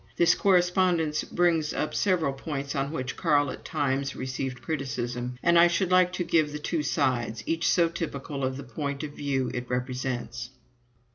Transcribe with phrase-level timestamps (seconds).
[0.17, 5.67] This correspondence brings up several points on which Carl at times received criticism, and I
[5.67, 9.51] should like to give the two sides, each so typical of the point of view
[9.53, 10.49] it represents.